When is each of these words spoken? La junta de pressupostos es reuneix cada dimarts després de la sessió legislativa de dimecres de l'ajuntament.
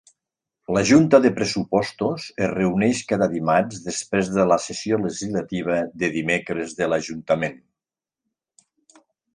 La 0.75 0.81
junta 0.91 1.17
de 1.25 1.31
pressupostos 1.35 2.25
es 2.45 2.49
reuneix 2.53 3.03
cada 3.13 3.29
dimarts 3.35 3.83
després 3.91 4.33
de 4.39 4.47
la 4.53 4.59
sessió 4.65 5.01
legislativa 5.05 5.79
de 6.05 6.11
dimecres 6.21 6.77
de 6.83 6.91
l'ajuntament. 6.93 7.63